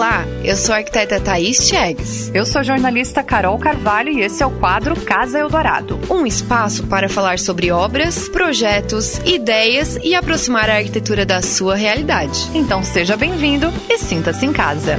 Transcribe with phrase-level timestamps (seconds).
[0.00, 2.30] Olá, eu sou a arquiteta Thaís Tiegues.
[2.32, 6.00] Eu sou a jornalista Carol Carvalho e esse é o quadro Casa Eldorado.
[6.08, 12.48] Um espaço para falar sobre obras, projetos, ideias e aproximar a arquitetura da sua realidade.
[12.54, 14.96] Então seja bem-vindo e sinta-se em casa.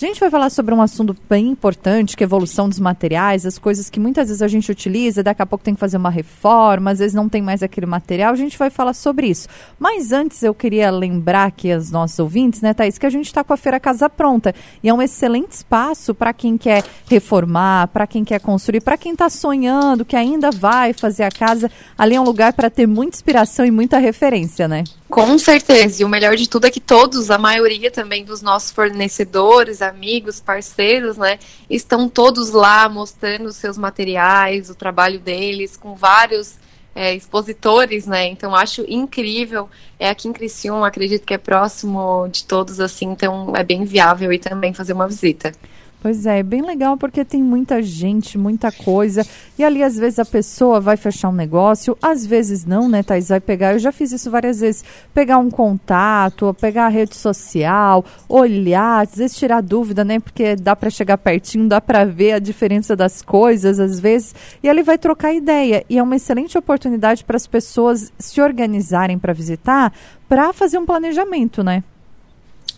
[0.00, 3.44] A gente vai falar sobre um assunto bem importante, que é a evolução dos materiais,
[3.44, 6.08] as coisas que muitas vezes a gente utiliza, daqui a pouco tem que fazer uma
[6.08, 9.48] reforma, às vezes não tem mais aquele material, a gente vai falar sobre isso.
[9.76, 13.42] Mas antes eu queria lembrar aqui aos nossos ouvintes, né, Thaís, que a gente está
[13.42, 18.06] com a Feira Casa Pronta e é um excelente espaço para quem quer reformar, para
[18.06, 21.68] quem quer construir, para quem está sonhando, que ainda vai fazer a casa.
[21.98, 24.84] Ali é um lugar para ter muita inspiração e muita referência, né?
[25.10, 28.70] Com certeza, e o melhor de tudo é que todos, a maioria também dos nossos
[28.70, 35.94] fornecedores, amigos, parceiros, né, estão todos lá mostrando os seus materiais, o trabalho deles, com
[35.94, 36.56] vários
[36.94, 42.44] é, expositores, né, então acho incrível, é aqui em Criciúma, acredito que é próximo de
[42.44, 45.52] todos, assim, então é bem viável e também fazer uma visita.
[46.00, 49.26] Pois é, bem legal porque tem muita gente, muita coisa.
[49.58, 53.30] E ali, às vezes, a pessoa vai fechar um negócio, às vezes não, né, Thais?
[53.30, 58.04] Vai pegar, eu já fiz isso várias vezes, pegar um contato, pegar a rede social,
[58.28, 60.20] olhar, às vezes tirar dúvida, né?
[60.20, 64.36] Porque dá para chegar pertinho, dá para ver a diferença das coisas, às vezes.
[64.62, 65.84] E ali vai trocar ideia.
[65.90, 69.92] E é uma excelente oportunidade para as pessoas se organizarem para visitar,
[70.28, 71.82] para fazer um planejamento, né?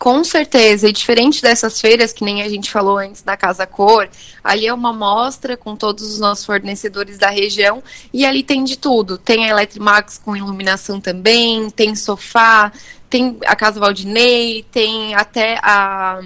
[0.01, 4.09] Com certeza, e diferente dessas feiras que nem a gente falou antes da Casa Cor,
[4.43, 8.79] ali é uma mostra com todos os nossos fornecedores da região e ali tem de
[8.79, 9.19] tudo.
[9.19, 12.71] Tem a Eletrimax com iluminação também, tem sofá,
[13.11, 16.19] tem a Casa Valdinei, tem até a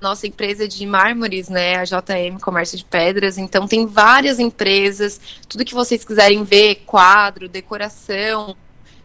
[0.00, 3.36] nossa empresa de mármores, né, a JM Comércio de Pedras.
[3.36, 8.56] Então tem várias empresas, tudo que vocês quiserem ver, quadro, decoração,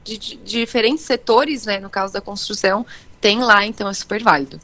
[0.03, 2.85] de, de, diferentes setores, né, no caso da construção,
[3.19, 4.59] tem lá, então é super válido.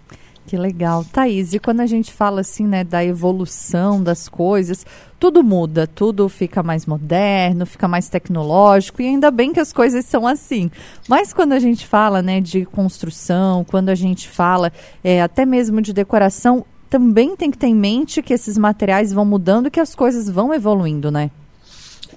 [0.46, 1.06] Que legal.
[1.06, 4.86] Thaís, e quando a gente fala assim, né, da evolução das coisas,
[5.18, 10.06] tudo muda, tudo fica mais moderno, fica mais tecnológico, e ainda bem que as coisas
[10.06, 10.70] são assim.
[11.08, 14.72] Mas quando a gente fala, né, de construção, quando a gente fala
[15.04, 19.26] é, até mesmo de decoração, também tem que ter em mente que esses materiais vão
[19.26, 21.32] mudando e que as coisas vão evoluindo, né?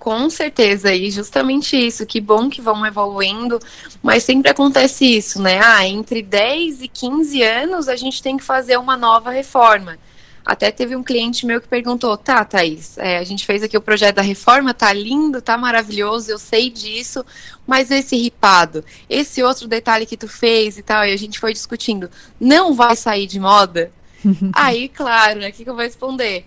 [0.06, 3.58] Com certeza, e justamente isso, que bom que vão evoluindo,
[4.00, 5.58] mas sempre acontece isso, né?
[5.60, 9.98] Ah, entre 10 e 15 anos a gente tem que fazer uma nova reforma.
[10.44, 13.80] Até teve um cliente meu que perguntou, tá, Thaís, é, a gente fez aqui o
[13.80, 17.26] projeto da reforma, tá lindo, tá maravilhoso, eu sei disso,
[17.66, 21.52] mas esse ripado, esse outro detalhe que tu fez e tal, e a gente foi
[21.52, 23.90] discutindo, não vai sair de moda?
[24.54, 26.46] Aí, claro, né, o que, que eu vou responder?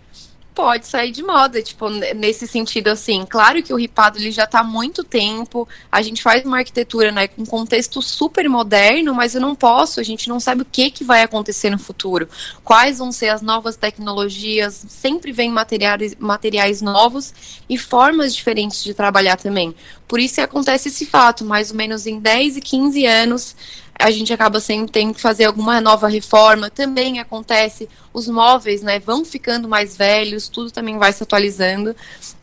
[0.60, 3.26] Pode sair de moda, tipo, nesse sentido assim.
[3.26, 7.14] Claro que o ripado ele já está há muito tempo, a gente faz uma arquitetura,
[7.14, 10.66] né, com um contexto super moderno, mas eu não posso, a gente não sabe o
[10.66, 12.28] que, que vai acontecer no futuro.
[12.62, 17.34] Quais vão ser as novas tecnologias, sempre vem materiais, materiais novos
[17.70, 19.74] e formas diferentes de trabalhar também.
[20.10, 23.56] Por isso acontece esse fato, mais ou menos em 10 e 15 anos,
[24.00, 26.70] a gente acaba sempre tendo que fazer alguma nova reforma.
[26.70, 31.94] Também acontece, os móveis né, vão ficando mais velhos, tudo também vai se atualizando.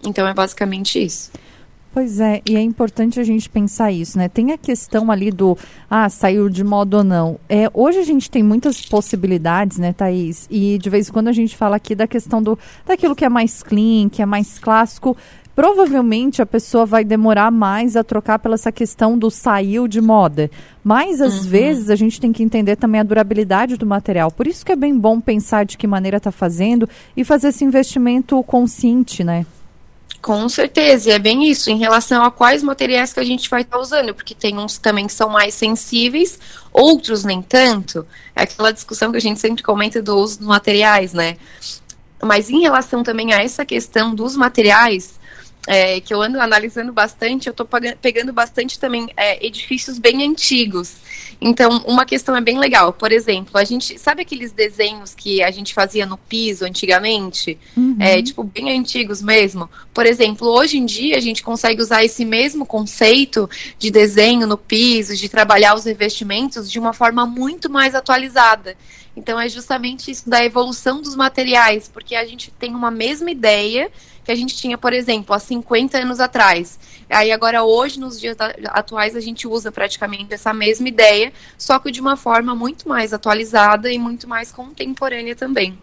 [0.04, 1.30] Então é basicamente isso.
[1.94, 4.28] Pois é, e é importante a gente pensar isso, né?
[4.28, 5.56] Tem a questão ali do,
[5.88, 7.40] ah, saiu de modo ou não.
[7.48, 10.46] É, hoje a gente tem muitas possibilidades, né, Thaís?
[10.50, 13.30] E de vez em quando a gente fala aqui da questão do, daquilo que é
[13.30, 15.16] mais clean, que é mais clássico
[15.56, 20.50] provavelmente a pessoa vai demorar mais a trocar pela essa questão do saiu de moda.
[20.84, 21.48] Mas às uhum.
[21.48, 24.30] vezes a gente tem que entender também a durabilidade do material.
[24.30, 27.64] Por isso que é bem bom pensar de que maneira está fazendo e fazer esse
[27.64, 29.46] investimento consciente, né?
[30.20, 33.62] Com certeza, e é bem isso, em relação a quais materiais que a gente vai
[33.62, 36.38] estar tá usando, porque tem uns também que são mais sensíveis,
[36.72, 38.04] outros nem tanto.
[38.34, 41.36] É aquela discussão que a gente sempre comenta do uso dos materiais, né?
[42.20, 45.16] Mas em relação também a essa questão dos materiais,
[45.66, 47.68] é, que eu ando analisando bastante, eu estou
[48.00, 50.94] pegando bastante também é, edifícios bem antigos.
[51.40, 52.92] Então, uma questão é bem legal.
[52.92, 57.58] Por exemplo, a gente sabe aqueles desenhos que a gente fazia no piso antigamente?
[57.76, 57.96] Uhum.
[58.00, 59.68] É, tipo, bem antigos mesmo.
[59.92, 63.48] Por exemplo, hoje em dia a gente consegue usar esse mesmo conceito
[63.78, 68.76] de desenho no piso, de trabalhar os revestimentos de uma forma muito mais atualizada.
[69.16, 73.90] Então, é justamente isso da evolução dos materiais, porque a gente tem uma mesma ideia
[74.22, 76.78] que a gente tinha, por exemplo, há 50 anos atrás.
[77.08, 78.36] Aí agora hoje, nos dias
[78.66, 83.12] atuais, a gente usa praticamente essa mesma ideia, só que de uma forma muito mais
[83.12, 85.78] atualizada e muito mais contemporânea também.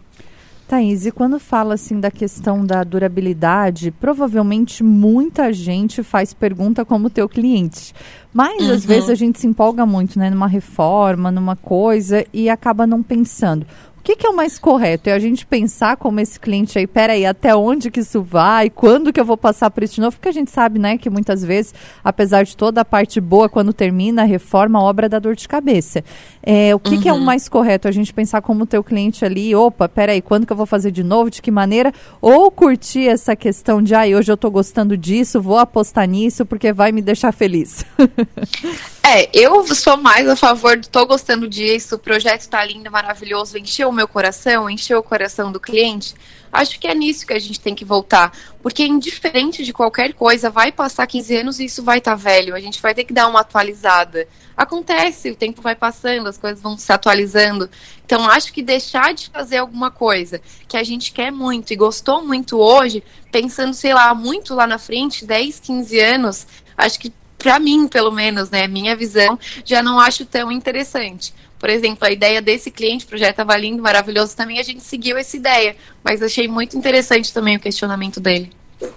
[0.66, 7.10] Thaís, e quando fala assim da questão da durabilidade, provavelmente muita gente faz pergunta como
[7.10, 7.94] teu cliente.
[8.32, 8.72] Mas uhum.
[8.72, 13.02] às vezes a gente se empolga muito, né, numa reforma, numa coisa e acaba não
[13.02, 13.66] pensando
[14.04, 15.08] que, que é o mais correto?
[15.08, 18.68] É a gente pensar como esse cliente aí, peraí, até onde que isso vai?
[18.68, 20.16] Quando que eu vou passar por isso de novo?
[20.16, 21.74] Porque a gente sabe, né, que muitas vezes,
[22.04, 25.48] apesar de toda a parte boa, quando termina a reforma, a obra dá dor de
[25.48, 26.04] cabeça.
[26.42, 27.00] É, o que, uhum.
[27.00, 27.22] que é o uhum.
[27.22, 27.88] mais correto?
[27.88, 30.90] A gente pensar como o teu cliente ali, opa, peraí, quando que eu vou fazer
[30.90, 31.30] de novo?
[31.30, 31.90] De que maneira?
[32.20, 36.44] Ou curtir essa questão de, ai, ah, hoje eu tô gostando disso, vou apostar nisso
[36.44, 37.86] porque vai me deixar feliz.
[39.06, 43.58] É, eu sou mais a favor de tô gostando disso, o projeto tá lindo, maravilhoso,
[43.58, 46.14] encheu meu coração, encheu o coração do cliente.
[46.52, 48.32] Acho que é nisso que a gente tem que voltar,
[48.62, 52.54] porque indiferente de qualquer coisa, vai passar 15 anos e isso vai estar tá velho,
[52.54, 54.28] a gente vai ter que dar uma atualizada.
[54.56, 57.68] Acontece, o tempo vai passando, as coisas vão se atualizando.
[58.06, 62.24] Então, acho que deixar de fazer alguma coisa que a gente quer muito e gostou
[62.24, 63.02] muito hoje,
[63.32, 68.10] pensando, sei lá, muito lá na frente, 10, 15 anos, acho que para mim, pelo
[68.10, 71.34] menos, né, minha visão, já não acho tão interessante.
[71.64, 75.16] Por exemplo, a ideia desse cliente, o projeto estava lindo, maravilhoso também, a gente seguiu
[75.16, 75.74] essa ideia,
[76.04, 78.50] mas achei muito interessante também o questionamento dele.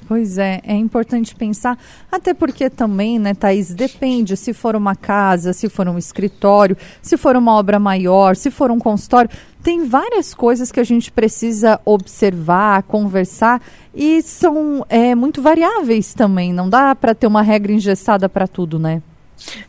[0.05, 1.79] Pois é, é importante pensar,
[2.11, 7.15] até porque também, né, Thaís, depende se for uma casa, se for um escritório, se
[7.15, 9.31] for uma obra maior, se for um consultório,
[9.63, 13.61] tem várias coisas que a gente precisa observar, conversar
[13.95, 18.77] e são é, muito variáveis também, não dá para ter uma regra engessada para tudo,
[18.77, 19.01] né?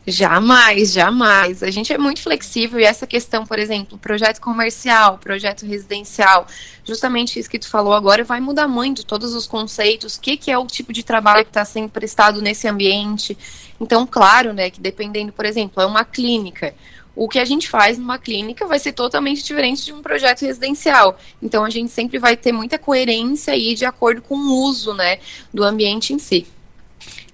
[0.07, 1.63] Jamais, jamais.
[1.63, 6.47] A gente é muito flexível e essa questão, por exemplo, projeto comercial, projeto residencial,
[6.85, 10.51] justamente isso que tu falou agora vai mudar muito todos os conceitos, o que, que
[10.51, 13.37] é o tipo de trabalho que está sendo prestado nesse ambiente.
[13.81, 16.75] Então, claro, né, que dependendo, por exemplo, é uma clínica.
[17.15, 21.19] O que a gente faz numa clínica vai ser totalmente diferente de um projeto residencial.
[21.43, 25.19] Então, a gente sempre vai ter muita coerência aí de acordo com o uso, né,
[25.53, 26.47] do ambiente em si.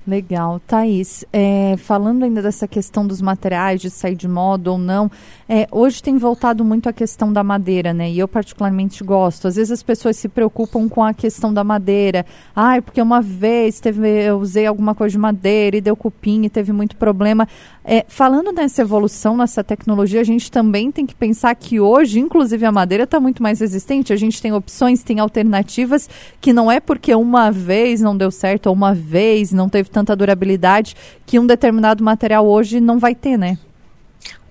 [0.06, 0.60] Legal.
[0.66, 5.10] Thaís, é, falando ainda dessa questão dos materiais, de sair de moda ou não,
[5.48, 8.10] é, hoje tem voltado muito a questão da madeira, né?
[8.10, 9.48] E eu particularmente gosto.
[9.48, 12.26] Às vezes as pessoas se preocupam com a questão da madeira.
[12.54, 16.50] Ah, porque uma vez teve, eu usei alguma coisa de madeira e deu cupim e
[16.50, 17.48] teve muito problema.
[17.86, 22.64] É, falando nessa evolução, nessa tecnologia, a gente também tem que pensar que hoje, inclusive,
[22.64, 24.10] a madeira está muito mais resistente.
[24.10, 26.08] A gente tem opções, tem alternativas
[26.40, 30.16] que não é porque uma vez não deu certo ou uma vez não teve tanta
[30.16, 30.96] durabilidade
[31.26, 33.58] que um determinado material hoje não vai ter, né?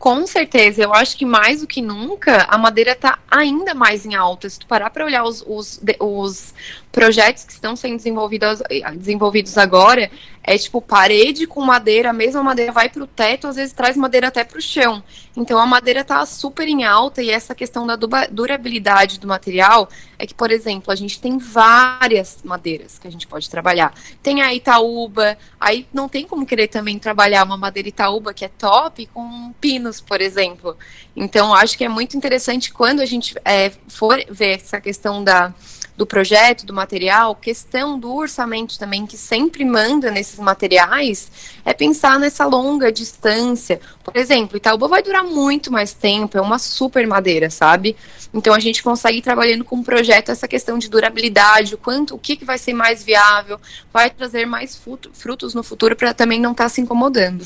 [0.04, 4.16] Com certeza, eu acho que mais do que nunca a madeira está ainda mais em
[4.16, 4.50] alta.
[4.50, 6.54] Se tu parar para olhar os, os, os,
[6.94, 8.62] projetos que estão sendo desenvolvidos,
[8.96, 10.12] desenvolvidos agora,
[10.44, 13.98] é tipo parede com madeira, a mesma madeira vai para o teto, às vezes traz
[13.98, 15.02] madeira até para o chão.
[15.36, 17.96] Então a madeira está super em alta e essa questão da
[18.30, 19.90] durabilidade do material
[20.20, 23.92] é que, por exemplo, a gente tem várias madeiras que a gente pode trabalhar.
[24.22, 28.50] Tem a Itaúba, aí não tem como querer também trabalhar uma madeira Itaúba que é
[28.50, 30.78] top com pinos, por exemplo.
[31.16, 35.54] Então acho que é muito interessante quando a gente é, for ver essa questão da
[35.96, 41.32] do projeto, do material, questão do orçamento também, que sempre manda nesses materiais,
[41.64, 43.80] é pensar nessa longa distância.
[44.04, 47.96] Por exemplo, Itaúba vai durar muito mais tempo, é uma super madeira, sabe?
[48.34, 52.16] Então a gente consegue ir trabalhando com o projeto essa questão de durabilidade, o quanto,
[52.16, 53.60] o que, que vai ser mais viável,
[53.92, 54.82] vai trazer mais
[55.14, 57.46] frutos no futuro para também não estar tá se incomodando.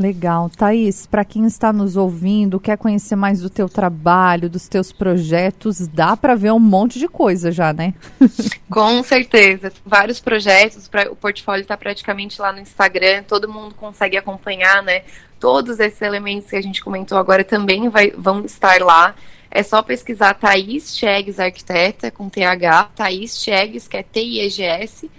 [0.00, 0.48] Legal.
[0.48, 5.86] Thaís, para quem está nos ouvindo, quer conhecer mais do teu trabalho, dos teus projetos,
[5.86, 7.92] dá para ver um monte de coisa já, né?
[8.72, 9.70] Com certeza.
[9.84, 15.02] Vários projetos, o portfólio está praticamente lá no Instagram, todo mundo consegue acompanhar, né?
[15.38, 19.14] Todos esses elementos que a gente comentou agora também vai, vão estar lá.
[19.50, 25.10] É só pesquisar Thaís Chegues Arquiteta, com TH, Thaís Chegues, que é T-I-E-G-S,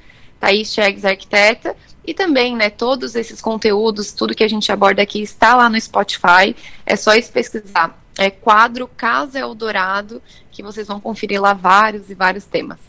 [0.41, 5.21] Thaís Chegues Arquiteta, e também, né, todos esses conteúdos, tudo que a gente aborda aqui
[5.21, 6.55] está lá no Spotify.
[6.85, 7.97] É só pesquisar.
[8.17, 10.21] É quadro Casa Eldorado,
[10.51, 12.79] que vocês vão conferir lá vários e vários temas.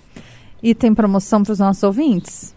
[0.62, 2.54] E tem promoção para os nossos ouvintes?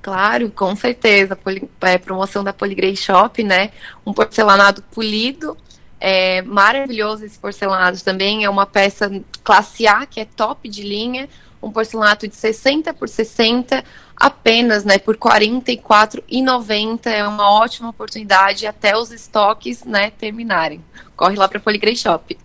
[0.00, 1.36] Claro, com certeza.
[1.36, 3.70] Poli, é, promoção da Poligrey Shop, né?
[4.06, 5.56] Um porcelanato polido.
[6.00, 8.44] É maravilhoso esse porcelanato também.
[8.44, 9.10] É uma peça
[9.44, 11.28] classe A, que é top de linha.
[11.62, 13.84] Um porcelanato de 60 por 60
[14.18, 17.06] apenas né, por R$ 44,90.
[17.06, 20.82] É uma ótima oportunidade até os estoques né, terminarem.
[21.18, 22.38] Corre lá para Poligrey Shop.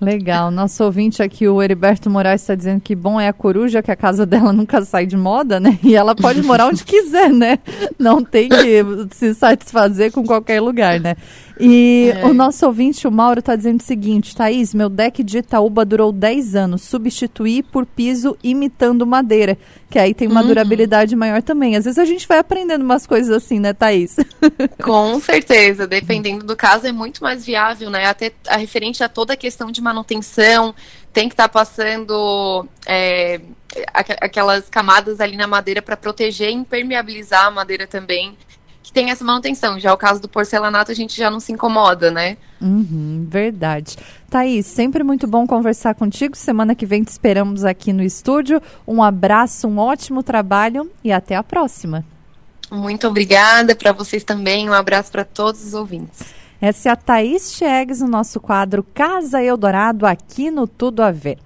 [0.00, 0.48] Legal.
[0.52, 3.96] Nosso ouvinte aqui, o Heriberto Moraes, está dizendo que bom é a coruja, que a
[3.96, 5.76] casa dela nunca sai de moda, né?
[5.82, 7.58] E ela pode morar onde quiser, né?
[7.98, 11.16] Não tem que se satisfazer com qualquer lugar, né?
[11.64, 12.24] E é.
[12.24, 16.12] o nosso ouvinte, o Mauro, está dizendo o seguinte: Thaís, meu deck de Itaúba durou
[16.12, 16.82] 10 anos.
[16.82, 19.56] Substituí por piso imitando madeira,
[19.90, 20.48] que aí tem uma uhum.
[20.48, 21.76] durabilidade maior também.
[21.76, 24.16] Às vezes a gente vai aprendendo umas coisas assim, né, Thaís?
[24.82, 25.86] Com certeza.
[25.86, 28.06] Dependendo do caso, é muito mais viável, né?
[28.12, 30.74] Até a referente a toda a questão de manutenção,
[31.12, 32.66] tem que estar tá passando.
[32.86, 33.40] É,
[33.94, 38.36] aquelas camadas ali na madeira para proteger e impermeabilizar a madeira também
[38.82, 39.78] que tem essa manutenção.
[39.78, 42.36] Já o caso do porcelanato, a gente já não se incomoda, né?
[42.60, 43.96] Uhum, verdade.
[44.28, 46.36] Thaís, sempre muito bom conversar contigo.
[46.36, 48.60] Semana que vem te esperamos aqui no estúdio.
[48.86, 52.04] Um abraço, um ótimo trabalho e até a próxima.
[52.70, 54.68] Muito obrigada para vocês também.
[54.68, 56.41] Um abraço para todos os ouvintes.
[56.64, 61.36] Essa é a Thaís Chegues no nosso quadro Casa Eldorado aqui no Tudo a Ver.